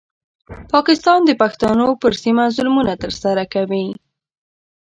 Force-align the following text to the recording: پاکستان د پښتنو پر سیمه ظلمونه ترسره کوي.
پاکستان 0.71 1.19
د 1.25 1.31
پښتنو 1.41 1.87
پر 2.01 2.11
سیمه 2.23 2.45
ظلمونه 2.55 2.93
ترسره 3.03 3.43
کوي. 3.53 3.87